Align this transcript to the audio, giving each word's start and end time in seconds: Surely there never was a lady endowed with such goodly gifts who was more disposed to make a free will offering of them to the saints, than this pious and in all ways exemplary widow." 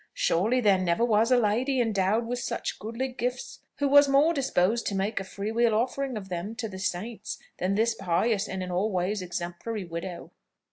Surely 0.15 0.59
there 0.61 0.79
never 0.79 1.05
was 1.05 1.31
a 1.31 1.37
lady 1.37 1.79
endowed 1.79 2.25
with 2.25 2.39
such 2.39 2.79
goodly 2.79 3.07
gifts 3.09 3.59
who 3.77 3.87
was 3.87 4.07
more 4.09 4.33
disposed 4.33 4.87
to 4.87 4.95
make 4.95 5.19
a 5.19 5.23
free 5.23 5.51
will 5.51 5.75
offering 5.75 6.17
of 6.17 6.27
them 6.27 6.55
to 6.55 6.67
the 6.67 6.79
saints, 6.79 7.37
than 7.59 7.75
this 7.75 7.93
pious 7.93 8.47
and 8.49 8.63
in 8.63 8.71
all 8.71 8.91
ways 8.91 9.21
exemplary 9.21 9.85
widow." 9.85 10.31